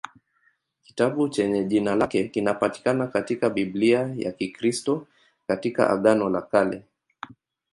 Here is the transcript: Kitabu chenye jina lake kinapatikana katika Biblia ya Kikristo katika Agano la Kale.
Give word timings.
Kitabu 0.83 1.29
chenye 1.29 1.63
jina 1.63 1.95
lake 1.95 2.27
kinapatikana 2.27 3.07
katika 3.07 3.49
Biblia 3.49 4.13
ya 4.17 4.31
Kikristo 4.31 5.07
katika 5.47 5.89
Agano 5.89 6.29
la 6.29 6.41
Kale. 6.41 6.83